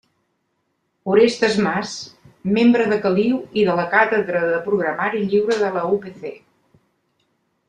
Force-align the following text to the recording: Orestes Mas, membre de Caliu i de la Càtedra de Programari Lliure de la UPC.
Orestes 1.15 1.57
Mas, 1.65 1.91
membre 2.57 2.89
de 2.93 2.99
Caliu 3.05 3.37
i 3.61 3.67
de 3.69 3.77
la 3.81 3.87
Càtedra 3.95 4.43
de 4.49 4.57
Programari 4.71 5.23
Lliure 5.29 5.63
de 5.65 5.71
la 5.77 5.85
UPC. 5.95 6.31